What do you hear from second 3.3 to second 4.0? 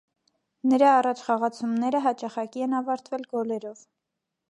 գոլերով։